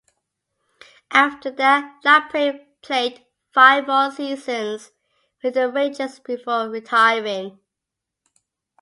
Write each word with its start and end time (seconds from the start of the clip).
After 1.11 1.51
that, 1.51 2.01
Laprade 2.03 2.65
played 2.81 3.23
five 3.53 3.85
more 3.85 4.09
seasons 4.11 4.89
with 5.43 5.53
the 5.53 5.69
Rangers 5.69 6.17
before 6.17 6.69
retiring. 6.69 7.59